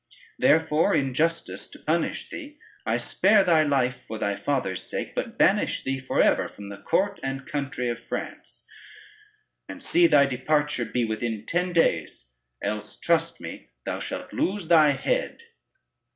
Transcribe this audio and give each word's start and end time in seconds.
Therefore, 0.39 0.95
in 0.95 1.13
justice 1.13 1.67
to 1.67 1.77
punish 1.77 2.31
thee, 2.31 2.57
I 2.87 2.97
spare 2.97 3.43
thy 3.43 3.61
life 3.61 4.01
for 4.01 4.17
thy 4.17 4.35
father's 4.35 4.81
sake, 4.81 5.13
but 5.13 5.37
banish 5.37 5.83
thee 5.83 5.99
for 5.99 6.19
ever 6.19 6.47
from 6.47 6.69
the 6.69 6.77
court 6.79 7.19
and 7.21 7.45
country 7.45 7.87
of 7.87 7.99
France; 7.99 8.65
and 9.69 9.83
see 9.83 10.07
thy 10.07 10.25
departure 10.25 10.85
be 10.85 11.05
within 11.05 11.45
ten 11.45 11.71
days, 11.71 12.31
else 12.63 12.99
trust 12.99 13.39
me 13.39 13.69
thou 13.85 13.99
shalt 13.99 14.33
lose 14.33 14.69
thy 14.69 14.93
head." 14.93 15.37